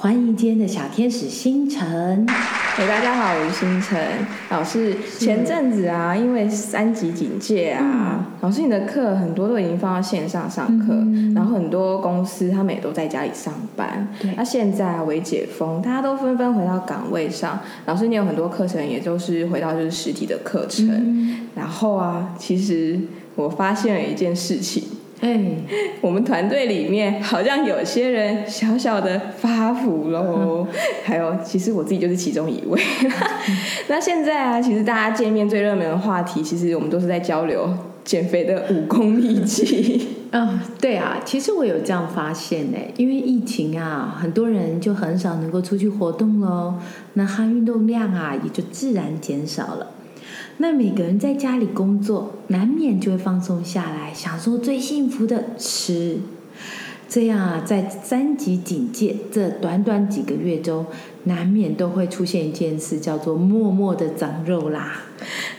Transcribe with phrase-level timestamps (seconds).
[0.00, 2.24] 欢迎今天的小天使星辰。
[2.76, 4.00] hey, 大家好，我是星辰
[4.48, 4.94] 老师。
[5.18, 10.94] 前阵子啊，因为三级警戒啊，老师你的课很多都已经放到线上上课，
[11.34, 14.06] 然后很多公司他们也都在家里上班。
[14.36, 17.58] 那现在为解封，大家都纷纷回到岗位上。
[17.86, 21.44] 老师，你有很多课程也就是回到就是实体的课程。
[21.56, 23.00] 然后啊，其实
[23.34, 24.84] 我发现了一件事情。
[25.20, 25.40] 哎，
[26.00, 30.66] 我们团队里面好像有些人小小的发福喽，
[31.04, 32.80] 还有其实我自己就是其中一位。
[33.88, 37.68] 那现在啊，其实大家见面最热门的话题，其实我们都是在交流
[38.04, 40.08] 减肥的武功秘籍。
[40.30, 46.74] 嗯，对啊，其实我有这样发现呢，因为疫情啊，很多人就很少能够出去活动喽，
[47.14, 49.86] 那他运动量啊也就自然减少了。
[50.58, 56.18] 那每个人在家里工作，难免就会放松下来，享受最幸福的吃。
[57.08, 60.84] 这样啊，在三级警戒这短短几个月中，
[61.28, 65.02] 难免都会出现一件事，叫做默默的长肉啦。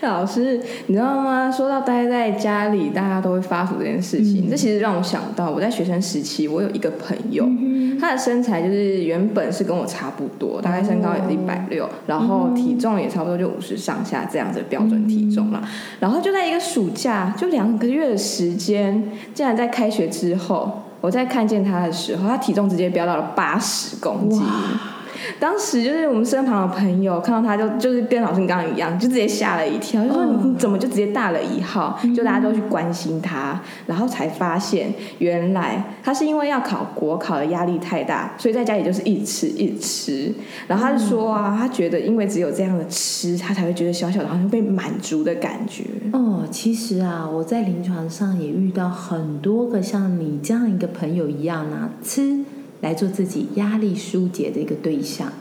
[0.01, 1.49] 老师，你知道吗？
[1.51, 7.45] 说到待在家里，大家都会发福这件事情，这其实让我想到，我在学生时期，我有一个朋友，
[7.99, 15.61] 他的身材就是原本是跟我差不多，大概身高也是一百六，然后体重也差不多就五十上下这样子标准体重了。
[15.99, 20.83] 然后就在一个暑假，就两个月的时间，竟然在开学之后。
[21.01, 24.41] 我在看见他的时候，他体重直接飙到了八十公斤。
[25.39, 31.99] 当时就是我们身旁的朋友看到他就就是跟老师刚刚一样，就直接吓了一跳，就说你怎么就直接大了一号？
[32.15, 40.33] 就大家都去关心他，然后才发现原来他是因为要考国考的压力太大，所以在家里就是一直吃一直吃。
[40.67, 45.83] 然后他就说啊，他觉得因为只有这样的吃，他才会觉得小小的好像被满足的感觉。
[46.13, 52.43] 哦，其实啊，我在临床上也遇到很多个像你这样一个朋友一样啊，吃。
[52.81, 55.31] 来做自己压力疏解的一个对象。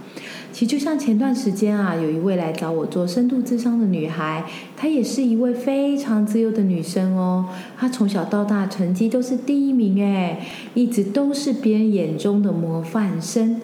[0.50, 4.44] 其实就像前段时间啊，有一位来找我做深度智商的女孩，
[4.76, 7.46] 她也是一位非常自由的女生哦。
[7.76, 10.40] 她从小到大成绩都是第一名哎，
[10.74, 13.60] 一直都是别人眼中的模范生。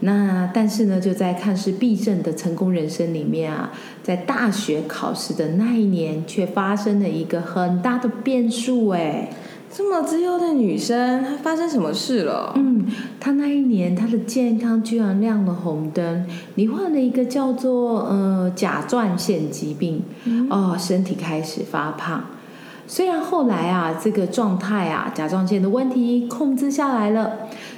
[0.00, 3.72] 那但是呢，就在看似必胜的成功人生里面啊，
[4.02, 9.30] 在大学考试的那一年，却发生了一个很大的变数哎。
[9.76, 12.54] 这么自由的女生，她发生什么事了？
[12.56, 12.86] 嗯，
[13.20, 20.02] 她那一年她的健康居然亮了红灯，罹患了一个叫做呃甲状腺疾病，
[20.48, 22.24] 哦，身体开始发胖。
[22.86, 27.32] 虽然后来啊这个状态啊甲状腺的问题控制下来了，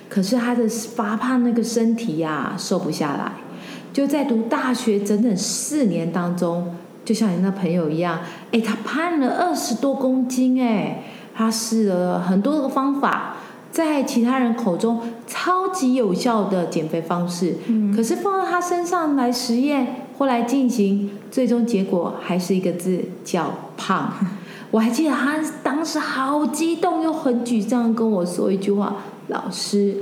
[0.08, 3.32] 可是她的发胖那个身体呀瘦不下来，
[3.92, 8.20] 就在读大学整整四年当中，就像你那朋友一样，
[8.52, 11.02] 哎，她胖了二十多公斤，哎。
[11.38, 13.36] 他试了很多个方法，
[13.70, 17.54] 在其他人口中超级有效的减肥方式，
[17.94, 24.12] 可是放到他身上来实验或来进行，最终结果还是一个字叫胖。
[24.72, 28.96] 我还记得他当时好激动又很沮丧，跟我说一句话
[29.28, 29.96] ：“老师，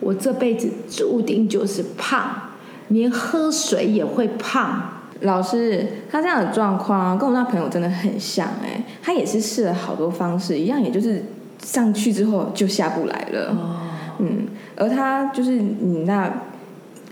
[0.00, 2.24] 我这辈子注定就是胖，
[2.88, 4.92] 连喝水也会胖。”
[5.22, 11.24] 老师，他这样的状况跟我那朋友真的很像哎，他也是试了好多方式，一样也就是
[11.62, 13.50] 上去之后就下不来了。
[13.50, 13.80] 哦，
[14.20, 16.32] 嗯，而他就是你那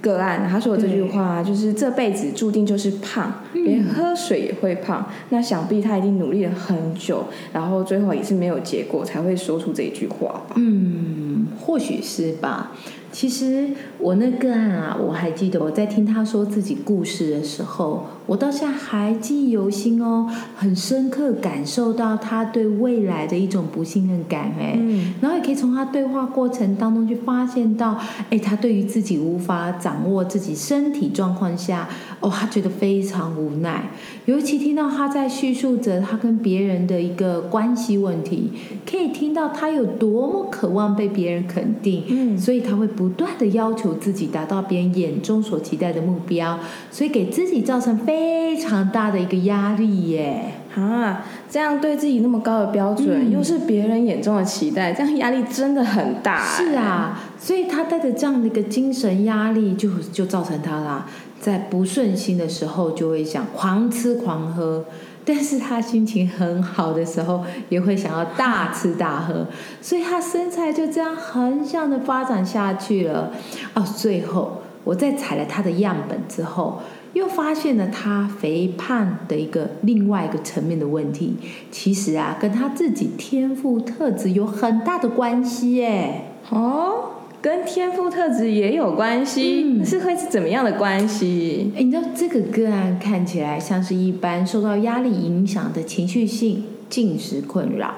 [0.00, 5.04] 个案，他说的这句话就是这辈子注定就是胖，连喝水也会胖。
[5.30, 10.54] 那想必他已经努力了很久，然后最后也是没有结果才会说出这一句话吧？
[10.54, 12.70] 嗯，或许是吧。
[13.16, 25.14] 其实我那个案啊，我还记得我在听他说自己故事的时候，我到现在还记忆犹新哦，很深刻感受到他对未来的一种不信任感哎，嗯。
[25.20, 27.96] 然后也可以从他对话过程当中去发现到，
[28.30, 31.88] 哎，他对于自己无法掌握自己身体状况下，
[32.20, 33.90] 哦，他觉得非常无奈。
[34.24, 38.50] 尤其听到他在叙述着他跟别人的一个关系问题，
[38.84, 42.36] 可以听到他有多么渴望被别人肯定，嗯。
[42.36, 46.58] 所以他会不断的要求自己达到别人眼中所期待的目标，
[46.90, 48.15] 所以给自己造成非
[48.56, 50.52] 常大的一个压力耶。
[50.74, 56.44] 啊，这样对自己那么高的标准，嗯又是别人眼中的期待，这样压力真的很大。
[56.44, 61.06] 是，啊，所以他带着这样的一个精神压力就，就造成他啦，
[61.40, 64.84] 在不顺心的时候就会想狂吃狂喝，
[65.24, 69.46] 但是他心情很好的时候也会想要大吃大喝，
[69.80, 73.30] 所以他身材就这样横向的发展下去了。
[73.72, 76.82] 哦，最后我在采了他的样本之后。
[77.16, 81.34] 又发现了他肥胖的一个另外一个层面的问题，
[81.70, 86.26] 其实啊，跟他自己天赋特质有很大的关系耶。
[86.50, 91.72] 哦，跟天赋特质也有关系，嗯是会是怎么样的关系？
[91.74, 97.94] 诶你知道这个个案看起来像是一般受到压力影响的情绪性进食困扰。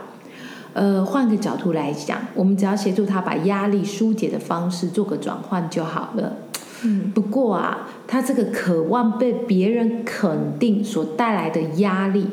[0.75, 6.37] 呃，换个角度来讲，我们只要协助他把压力疏解的方式做个转换就好了。
[6.83, 12.27] 嗯，不过啊，他这个渴望被别人肯定所带来的压力，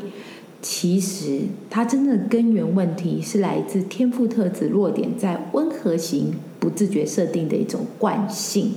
[0.62, 8.74] 其实他真正的根源问题是来自天赋特质弱点在温和型不自觉设定的一种惯性。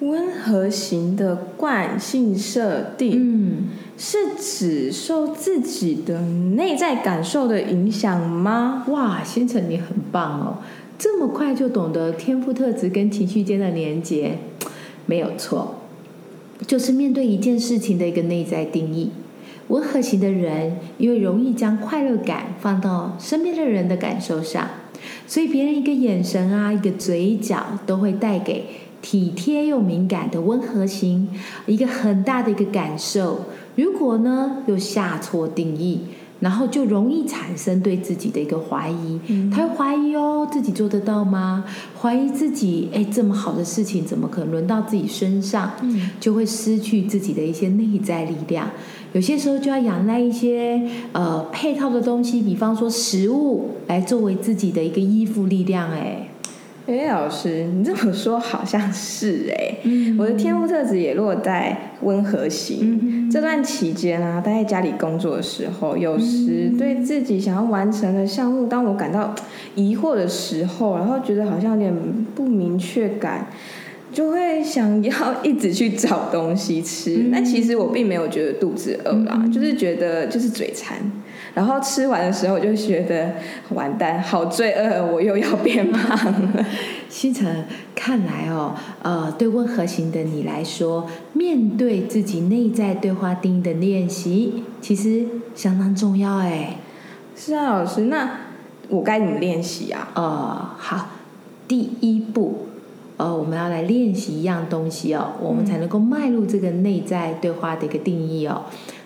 [0.00, 3.64] 温和型的惯性设定，嗯。
[4.00, 6.20] 是指受自己的
[6.54, 8.84] 内在感受的影响吗？
[8.86, 10.58] 哇，星辰你很棒哦，
[10.98, 14.38] 这么快就懂得天赋特质跟情绪间的连接，
[15.06, 15.76] 没有错，
[16.66, 19.12] 就是面对一件事情的一个内在定义。
[19.68, 24.68] 温和型的人因为容易将快乐感放到身边的人的感受上，
[25.26, 28.64] 所以别人一个眼神啊，一个嘴角都会带给
[29.00, 31.28] 体贴又敏感的温和型
[31.66, 33.44] 一个很大的一个感受。
[33.76, 36.00] 如果呢又下错定义，
[36.40, 41.64] 然后就容易产生对自己的一个怀疑，嗯他会怀疑哦，自己做得到吗？
[42.00, 45.72] 怀疑自己，哎，这么好的事情怎么可能轮到自己身上？
[45.82, 48.70] 嗯就会失去自己的一些内在力量。
[49.14, 55.90] 有些时候就要仰赖一些呃配套的东西，比方说食物，来作为自己的一个依附力量。
[55.90, 56.27] 哎，
[56.88, 62.98] 哎，老师，你这么说好像是哎、嗯我的天赋特质也落在温和型。
[63.02, 69.34] 嗯这段期间啊，待在家里工作的时候，有时嗯对自己想要完成的项目，当我感到
[69.74, 71.94] 疑惑的时候，然后觉得好像有点
[72.34, 73.48] 不明确感，
[74.12, 77.16] 就会想要一直去找东西吃。
[77.16, 80.98] 嗯但其实我并没有觉得肚子饿啦，嗯就是觉得就是嘴馋。
[81.54, 83.32] 然后吃完的时候，我就觉得
[83.70, 86.64] 完蛋，好罪恶，我又要变胖了。
[87.08, 87.64] 星辰，
[87.96, 95.24] 看来哦，呃，对温和型的你来说，面对自己内在对话定义的练习，其实
[95.56, 96.76] 相当重要哎。
[97.34, 98.30] 是啊，老师，那
[98.88, 100.08] 我该怎么练习啊？
[100.14, 101.08] 呃，好，
[101.66, 102.66] 第一步，
[103.18, 108.62] 呃，我们要来练习一样东西哦，我们才能够迈入这个内在对话的一个定义哦。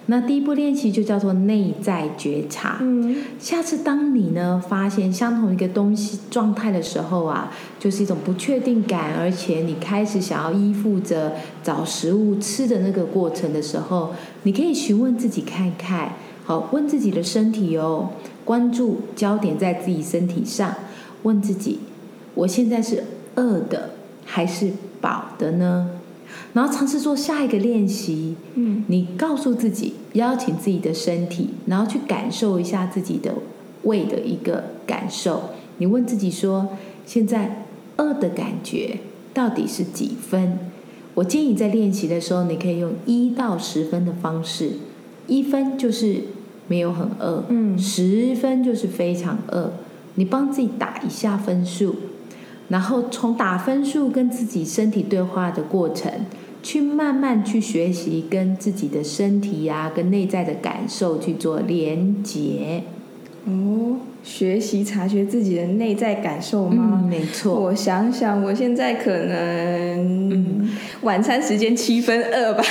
[0.07, 2.79] 那第一步练习就叫做内在觉察。
[2.81, 11.33] 嗯下次当你呢发现相同一个东西状态的时候啊，就是一种不确定感，而且你开始想要依附着
[11.63, 18.11] 找食物吃的那个过程的时候，你可以询问自己看看，好，问自己的身体哦，
[18.45, 20.75] 关注焦点在自己身体上，
[21.23, 21.79] 问自己，
[22.35, 23.05] 我现在是
[23.37, 23.91] 饿的
[24.25, 25.91] 还是饱的呢？
[26.55, 33.35] 然后尝试做下一个练习，嗯你告诉自己，邀请自己的身体，然后去感受一下自己的
[33.85, 35.51] 胃的一个感受。
[35.79, 36.69] 你问自己说，
[37.07, 38.99] 现在饿的感觉
[39.33, 40.59] 到底是几分？
[41.15, 44.73] 我建议在练习的时候，你可以用一到十分的方式，
[45.27, 46.25] 一分就是
[46.69, 49.73] 没有很饿，嗯十分就是非常饿。
[50.15, 51.97] 你帮自己打一下分数，
[52.73, 56.11] 然后从打分数跟自己身体对话的过程，
[56.63, 62.83] 去慢慢去学习跟自己的身体呀、跟内在的感受去做连结。
[63.45, 67.07] 哦，学习察觉自己的内在感受嗯，吗？
[67.11, 67.61] 没错。
[67.61, 70.67] 我想想，我现在可能
[71.03, 72.65] 晚餐时间七分二吧。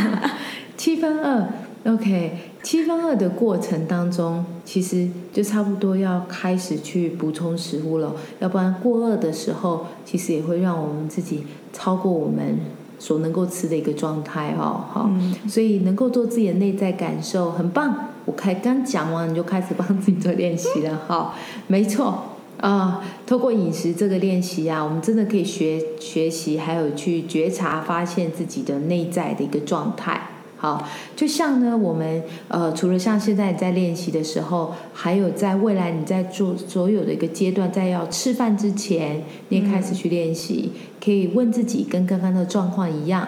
[0.76, 1.48] 七分二
[1.84, 2.32] ，OK，
[2.62, 12.58] 七分饿的过程当中，其实就差不多要开始去补充食物了，要不然过饿的时候，其实也会让我们自己超过我们
[12.98, 14.84] 所能够吃的一个状态哦。
[14.92, 15.10] 好，
[15.48, 18.08] 所以能够做自己的内在感受，很棒。
[18.26, 21.00] 我开刚讲完，你就开始帮自己做练习了。
[21.08, 21.34] 哈，
[21.66, 22.22] 没错
[22.58, 30.29] 啊，透过饮食这个练习啊，我们真的可以学学习，还有去觉察、发现自己的内在的一个状态。
[30.60, 30.86] 好，
[31.16, 43.26] 就像呢，我们呃，除了像现在你在练习的时候，还有在未来你在做所有的一个阶段，在要吃饭之前，你也开始去练习，可以问自己跟刚刚的状况一样，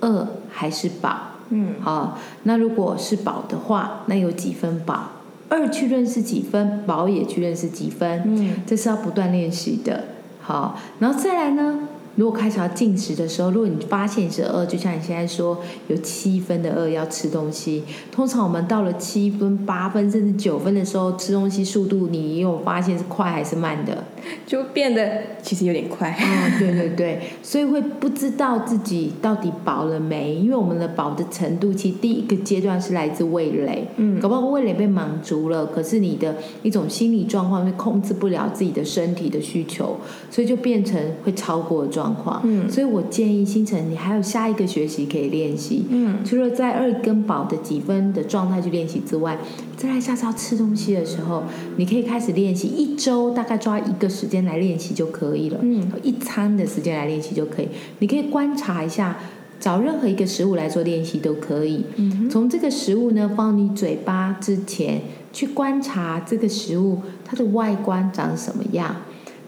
[0.00, 1.16] 饿还是饱？
[1.50, 5.10] 嗯，好，那如果是饱的话，那有几分饱？
[5.48, 8.22] 二去认识几分，饱也去认识几分？
[8.26, 10.02] 嗯，这是要不断练习的。
[10.40, 11.88] 好，然后再来呢？
[12.16, 24.04] 如果开始要进食的时候，如果你发现你是饿，就像你现在说有七分的饿要吃东西，通常我们到了七分、八分甚至九分的时候，吃东西速度你有发现是快还是慢的？
[24.46, 26.16] 就变得其实有点快。
[26.20, 39.96] 嗯，对对对，所以会不知道自己到底饱了没，因为我们的饱的程度，其实第一个阶段是来自味蕾，嗯，搞不好味蕾被满足了，可是你的一种心理状况会控制不了自己的身体的需求，
[40.30, 42.04] 所以就变成会超过状。
[42.04, 49.38] 状况，嗯，所以我建议星辰，你还有下一个学习可以练习，嗯，除了在二跟饱的几分的状态去练习之外，
[49.76, 51.42] 再来下次要吃东西的时候，
[51.76, 59.18] 你可以开始练习，一周大概抓一个时间来练习就可以了，嗯，一餐的时间来练习就可以，你可以观察一下，
[59.58, 65.02] 找任何一个食物来做练习都可以，嗯，从这个食物呢放你嘴巴之前
[65.32, 68.96] 去观察这个食物它的外观长什么样。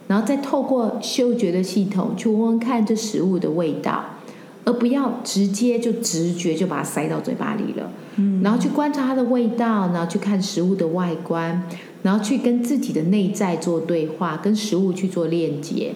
[0.09, 4.05] 然后再透过嗅觉的系统去闻闻看这食物的味道，
[4.67, 7.91] 而不要直接就直觉就把它塞到嘴巴里了。
[8.17, 11.67] 嗯，然后去观察它的味道，然后去看食物的外观，
[12.03, 15.95] 然后去跟自己的内在做对话，跟食物去做链接，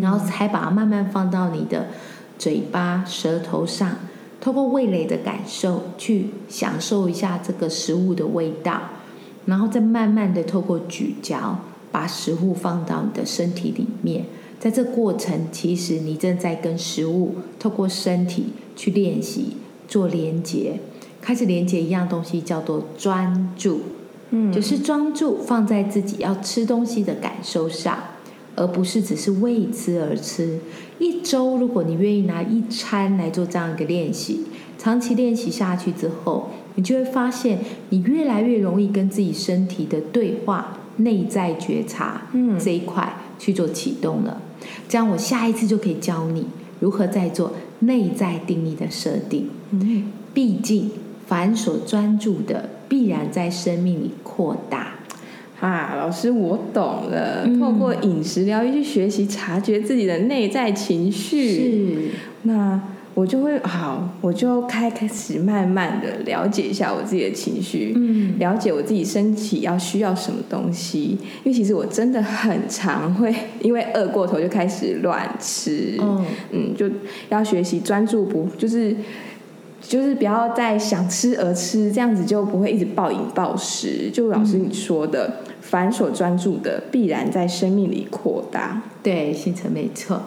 [0.00, 1.86] 然后才把它慢慢放到你的
[2.36, 3.96] 嘴巴、舌头上，
[4.40, 8.80] 透过味蕾的感受去享受一下这个食物的味道，
[9.46, 11.60] 然后再慢慢的透过咀嚼。
[11.92, 14.24] 把食物放到你的身体里面，
[14.62, 19.56] 在这过程，其实你正在跟食物透过身体去练习
[19.88, 20.74] 做连接，
[21.20, 23.80] 开始连接一样东西叫做专注，
[24.30, 27.98] 嗯，就是专注放在自己要吃东西的感受上，
[28.54, 30.60] 而不是只是为吃而吃。
[31.00, 34.42] 一周，如果你愿意拿一餐来做这样一个练习，
[34.78, 40.78] 长期练习下去之后，你就会发现你越来越容易跟自己身体的对话。
[40.98, 44.42] 内在觉察，嗯，这一块去做启动了，
[44.88, 46.46] 这样我下一次就可以教你
[46.80, 49.48] 如何在做内在定义的设定。
[49.70, 50.90] 嗯，毕竟
[51.26, 54.94] 凡所专注的，必然在生命里扩大。
[55.60, 57.46] 啊，老师，我懂了。
[57.58, 62.10] 透过饮食疗愈去学习察觉自己的内在情绪，是
[62.42, 62.80] 那。
[63.14, 71.18] 我就会好，我就开开始慢慢的了解一下我自己的情绪，嗯，了解我自己身体要需要什么东西。
[71.44, 76.90] 因为其实我真的很常会因为饿过头就开始乱吃，嗯嗯，就
[77.28, 78.96] 要学习专注不就是
[79.82, 84.10] 就是不要再想吃而吃，这样子就不会一直暴饮暴食。
[84.10, 88.80] 就老师你说的，凡所专注的，必然在生命里扩大。
[89.02, 90.22] 对，星辰没错，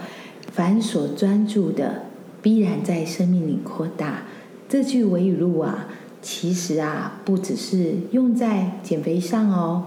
[0.51, 2.04] 凡所专注的。
[2.45, 4.21] 必然在生命里扩大。
[4.69, 5.87] 这句维语录啊，
[6.21, 9.85] 其实啊，不只是用在减肥上哦。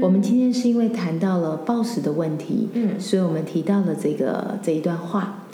[0.00, 5.44] 我们今天是因为谈到了暴食的问题，嗯，所以我们提到了这个这一段话。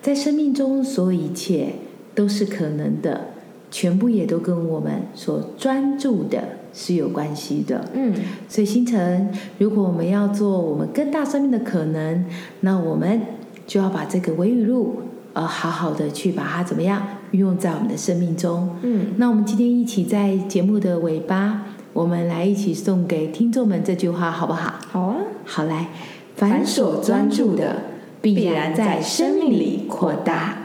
[0.00, 1.74] 在生命中，所有一切
[2.14, 3.26] 都是可能的，
[3.70, 6.42] 全部也都跟我们所专注的
[6.72, 7.90] 是有关系的。
[7.92, 8.14] 嗯，
[8.48, 12.24] 所以星辰，如果我们要做我们更大生命的可能，
[12.60, 13.20] 那我们
[13.66, 15.02] 就要把这个维语录。
[15.36, 17.02] 呃，好好的去把它怎么样
[17.32, 18.74] 运用在我们的生命中。
[18.80, 21.60] 嗯，那我们今天一起在节目的尾巴，
[21.92, 24.72] 我们来一起送给听众们这句话，好不好？
[24.90, 25.88] 好啊，好来，
[26.36, 27.76] 反手专注的，
[28.22, 30.56] 必然在生命里扩大。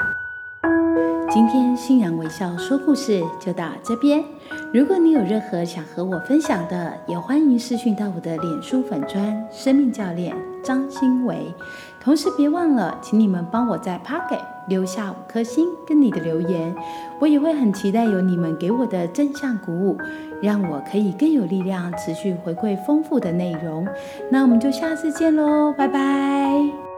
[1.30, 4.24] 今天信仰微笑说故事就到这边。
[4.74, 11.54] 如果你有任何想和我分享的，也欢迎私讯到我的脸书粉砖生命教练张新维。
[12.02, 16.74] 同时别忘了，请你们帮我在 Pocket 留下五颗星跟你的留言，
[17.20, 19.98] 我也会很期待有你们给我的正向鼓舞，
[20.42, 23.86] 让我可以更有力量持续回馈丰富的内容。
[24.32, 26.91] 那我们就下次见喽，拜拜。